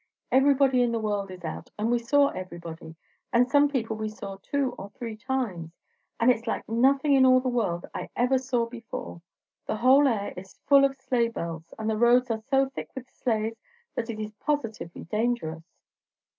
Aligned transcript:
Everybody 0.31 0.81
in 0.81 0.91
the 0.91 0.97
world 0.99 1.29
is 1.29 1.43
out, 1.45 1.69
and 1.77 1.91
we 1.91 1.99
saw 1.99 2.29
everybody, 2.29 2.95
and 3.31 3.47
some 3.47 3.69
people 3.69 3.95
we 3.95 4.09
saw 4.09 4.37
two 4.37 4.71
or 4.75 4.89
three 4.89 5.15
times; 5.15 5.69
and 6.19 6.31
it's 6.31 6.47
like 6.47 6.67
nothing 6.67 7.13
in 7.13 7.23
all 7.23 7.39
the 7.39 7.49
world 7.49 7.85
I 7.93 8.09
ever 8.15 8.39
saw 8.39 8.65
before. 8.67 9.21
The 9.67 9.77
whole 9.77 10.07
air 10.07 10.33
is 10.35 10.57
full 10.65 10.85
of 10.85 10.95
sleigh 10.95 11.29
bells; 11.29 11.71
and 11.77 11.87
the 11.87 11.97
roads 11.99 12.31
are 12.31 12.41
so 12.49 12.67
thick 12.69 12.89
with 12.95 13.11
sleighs 13.11 13.53
that 13.93 14.09
it 14.09 14.19
is 14.19 14.33
positively 14.39 15.03
dangerous." 15.03 15.67